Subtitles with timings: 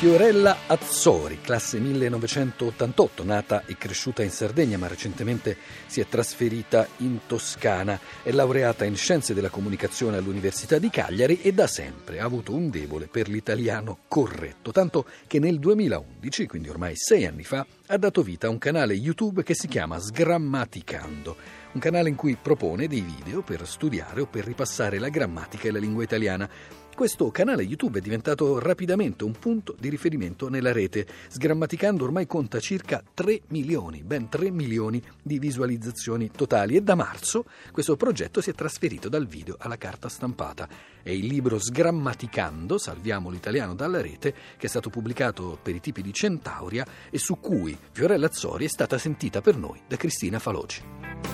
[0.00, 7.18] Fiorella Azzori, classe 1988, nata e cresciuta in Sardegna ma recentemente si è trasferita in
[7.26, 8.00] Toscana.
[8.22, 12.70] È laureata in Scienze della Comunicazione all'Università di Cagliari e da sempre ha avuto un
[12.70, 18.22] debole per l'italiano corretto, tanto che nel 2011, quindi ormai sei anni fa, ha dato
[18.22, 23.00] vita a un canale YouTube che si chiama Sgrammaticando un canale in cui propone dei
[23.00, 26.48] video per studiare o per ripassare la grammatica e la lingua italiana.
[26.94, 31.06] Questo canale YouTube è diventato rapidamente un punto di riferimento nella rete.
[31.28, 37.46] Sgrammaticando ormai conta circa 3 milioni, ben 3 milioni di visualizzazioni totali e da marzo
[37.70, 40.68] questo progetto si è trasferito dal video alla carta stampata.
[41.02, 46.02] È il libro Sgrammaticando, salviamo l'italiano dalla rete, che è stato pubblicato per i tipi
[46.02, 51.29] di Centauria e su cui Fiorella Azzori è stata sentita per noi da Cristina Faloci.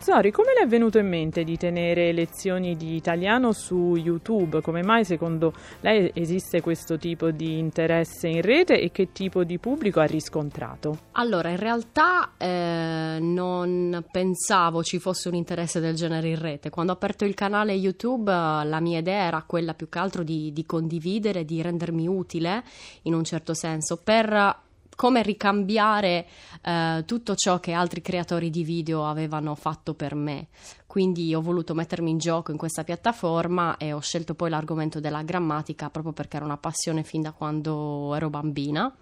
[0.00, 4.62] Azzori, come le è venuto in mente di tenere lezioni di italiano su YouTube?
[4.62, 9.58] Come mai secondo lei esiste questo tipo di interesse in rete e che tipo di
[9.58, 10.98] pubblico ha riscontrato?
[11.12, 16.70] Allora, in realtà eh, non pensavo ci fosse un interesse del genere in rete.
[16.70, 20.52] Quando ho aperto il canale YouTube la mia idea era quella più che altro di,
[20.52, 22.62] di condividere, di rendermi utile
[23.02, 24.66] in un certo senso per
[24.98, 26.26] come ricambiare
[26.60, 30.48] eh, tutto ciò che altri creatori di video avevano fatto per me.
[30.88, 35.22] Quindi ho voluto mettermi in gioco in questa piattaforma e ho scelto poi l'argomento della
[35.22, 38.92] grammatica proprio perché era una passione fin da quando ero bambina.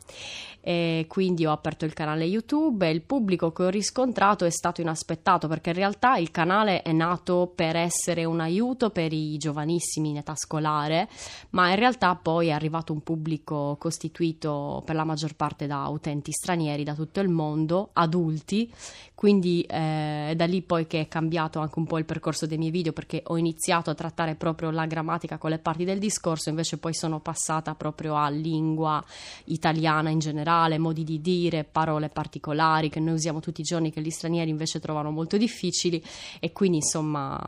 [0.61, 4.81] E quindi ho aperto il canale YouTube e il pubblico che ho riscontrato è stato
[4.81, 10.11] inaspettato perché in realtà il canale è nato per essere un aiuto per i giovanissimi
[10.11, 11.09] in età scolare,
[11.51, 16.33] ma in realtà poi è arrivato un pubblico costituito per la maggior parte da utenti
[16.33, 18.73] stranieri da tutto il mondo, adulti,
[19.15, 22.59] quindi eh, è da lì poi che è cambiato anche un po' il percorso dei
[22.59, 26.49] miei video perché ho iniziato a trattare proprio la grammatica con le parti del discorso,
[26.51, 29.03] invece poi sono passata proprio a lingua
[29.45, 34.03] italiana in generale, modi di dire, parole particolari che noi usiamo tutti i giorni che
[34.03, 36.03] gli stranieri invece trovano molto difficili.
[36.41, 37.41] E quindi insomma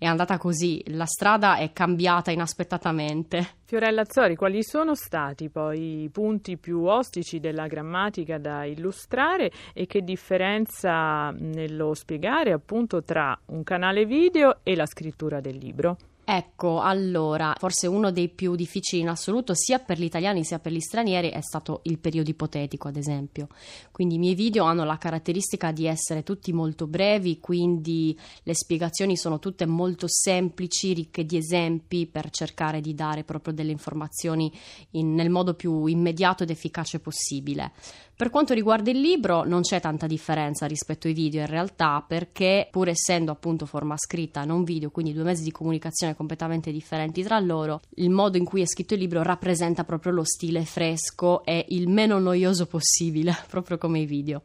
[0.00, 3.56] è andata così, la strada è cambiata inaspettatamente.
[3.66, 9.84] Fiorella Azzori, quali sono stati poi i punti più ostici della grammatica da illustrare e
[9.84, 15.98] che differenza nello spiegare appunto tra un canale video e la scrittura del libro?
[16.32, 20.70] Ecco, allora, forse uno dei più difficili in assoluto, sia per gli italiani sia per
[20.70, 23.48] gli stranieri, è stato il periodo ipotetico, ad esempio.
[23.90, 29.16] Quindi i miei video hanno la caratteristica di essere tutti molto brevi, quindi le spiegazioni
[29.16, 34.52] sono tutte molto semplici, ricche di esempi, per cercare di dare proprio delle informazioni
[34.90, 37.72] in, nel modo più immediato ed efficace possibile.
[38.20, 42.68] Per quanto riguarda il libro non c'è tanta differenza rispetto ai video in realtà perché
[42.70, 47.40] pur essendo appunto forma scritta non video, quindi due mezzi di comunicazione completamente differenti tra
[47.40, 51.64] loro, il modo in cui è scritto il libro rappresenta proprio lo stile fresco e
[51.70, 54.42] il meno noioso possibile, proprio come i video.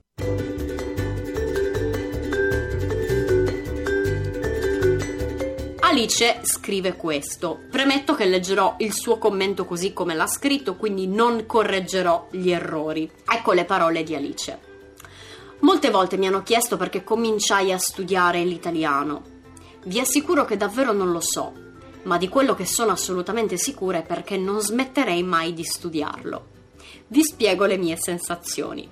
[5.96, 7.58] Alice scrive questo.
[7.72, 13.10] Premetto che leggerò il suo commento così come l'ha scritto, quindi non correggerò gli errori.
[13.26, 14.60] Ecco le parole di Alice.
[15.60, 19.24] Molte volte mi hanno chiesto perché cominciai a studiare l'italiano.
[19.86, 21.54] Vi assicuro che davvero non lo so,
[22.04, 26.48] ma di quello che sono assolutamente sicura è perché non smetterei mai di studiarlo.
[27.08, 28.92] Vi spiego le mie sensazioni.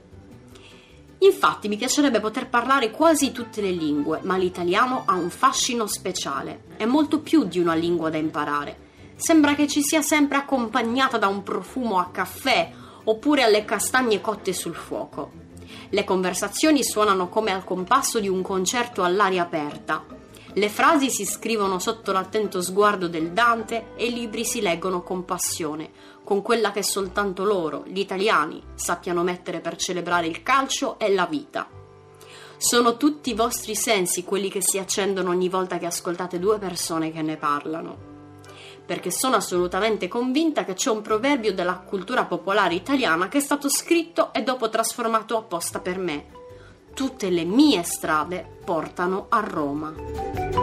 [1.24, 6.64] Infatti mi piacerebbe poter parlare quasi tutte le lingue, ma l'italiano ha un fascino speciale.
[6.76, 8.92] È molto più di una lingua da imparare.
[9.16, 12.72] Sembra che ci sia sempre accompagnata da un profumo a caffè
[13.06, 15.32] oppure alle castagne cotte sul fuoco.
[15.90, 20.13] Le conversazioni suonano come al compasso di un concerto all'aria aperta.
[20.56, 25.26] Le frasi si scrivono sotto l'attento sguardo del Dante e i libri si leggono con
[25.26, 25.90] passione,
[26.24, 31.26] con quella che soltanto loro, gli italiani, sappiano mettere per celebrare il calcio e la
[31.26, 31.68] vita.
[32.58, 37.12] Sono tutti i vostri sensi quelli che si accendono ogni volta che ascoltate due persone
[37.12, 38.12] che ne parlano.
[38.86, 43.70] Perché sono assolutamente convinta che c'è un proverbio della cultura popolare italiana che è stato
[43.70, 46.42] scritto e dopo trasformato apposta per me
[46.94, 50.63] tutte le mie strade portano a Roma.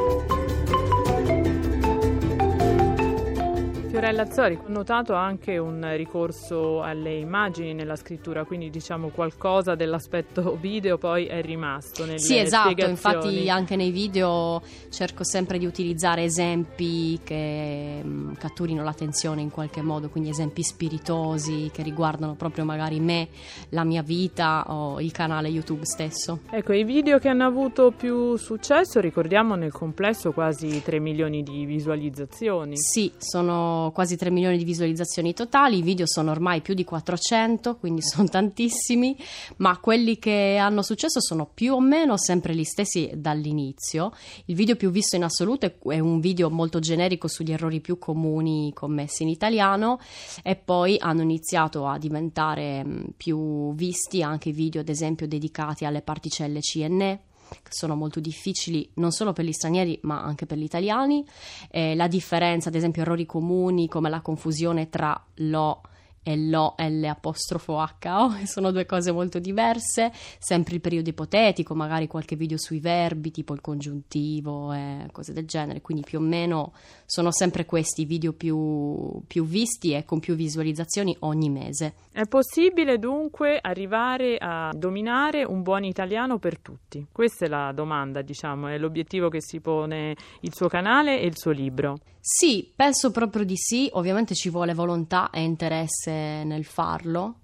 [4.01, 10.57] Mirella Zori, ho notato anche un ricorso alle immagini nella scrittura, quindi diciamo qualcosa dell'aspetto
[10.59, 16.25] video poi è rimasto nelle Sì, esatto, infatti anche nei video cerco sempre di utilizzare
[16.25, 22.65] esempi che mh, mm, catturino l'attenzione in qualche modo, quindi esempi spiritosi che riguardano proprio
[22.65, 23.29] magari me,
[23.69, 26.39] la mia vita o il canale YouTube stesso.
[26.49, 31.67] Ecco, i video che hanno avuto più successo, ricordiamo nel complesso quasi 3 milioni di
[31.67, 32.79] visualizzazioni.
[32.79, 37.77] Sì, sono quasi 3 milioni di visualizzazioni totali, i video sono ormai più di 400,
[37.77, 39.17] quindi sono tantissimi,
[39.57, 44.13] ma quelli che hanno successo sono più o meno sempre gli stessi dall'inizio.
[44.47, 48.73] Il video più visto in assoluto è un video molto generico sugli errori più comuni
[48.75, 49.99] commessi in italiano
[50.43, 52.85] e poi hanno iniziato a diventare
[53.17, 57.21] più visti anche video ad esempio dedicati alle particelle CNE
[57.69, 61.25] sono molto difficili non solo per gli stranieri ma anche per gli italiani.
[61.71, 65.83] Eh, la differenza, ad esempio, errori comuni come la confusione tra lo
[66.23, 72.07] e l'O L apostrofo H sono due cose molto diverse, sempre il periodo ipotetico, magari
[72.07, 76.73] qualche video sui verbi, tipo il congiuntivo e cose del genere, quindi più o meno
[77.07, 81.95] sono sempre questi i video più, più visti e con più visualizzazioni ogni mese.
[82.13, 87.07] È possibile dunque arrivare a dominare un buon italiano per tutti?
[87.11, 91.37] Questa è la domanda, diciamo, è l'obiettivo che si pone il suo canale e il
[91.37, 91.99] suo libro.
[92.21, 97.37] Sì, penso proprio di sì, ovviamente ci vuole volontà e interesse nel farlo,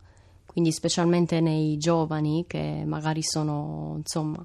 [0.46, 4.44] quindi specialmente nei giovani che magari sono, insomma,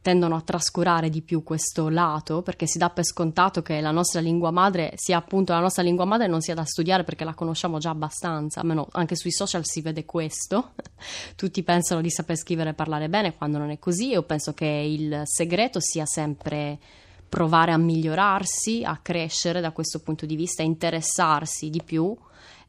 [0.00, 4.20] tendono a trascurare di più questo lato perché si dà per scontato che la nostra
[4.20, 7.76] lingua madre sia appunto la nostra lingua madre non sia da studiare perché la conosciamo
[7.76, 10.70] già abbastanza, almeno anche sui social si vede questo.
[11.36, 14.08] Tutti pensano di saper scrivere e parlare bene quando non è così.
[14.08, 16.78] Io penso che il segreto sia sempre
[17.28, 22.16] provare a migliorarsi, a crescere da questo punto di vista, interessarsi di più.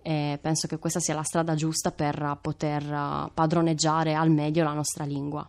[0.02, 5.04] E penso che questa sia la strada giusta per poter padroneggiare al meglio la nostra
[5.04, 5.46] lingua.